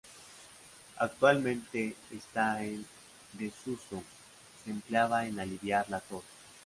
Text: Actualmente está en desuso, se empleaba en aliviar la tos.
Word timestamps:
Actualmente 0.97 1.95
está 2.09 2.63
en 2.63 2.87
desuso, 3.33 4.01
se 4.65 4.71
empleaba 4.71 5.27
en 5.27 5.39
aliviar 5.39 5.87
la 5.91 5.99
tos. 5.99 6.23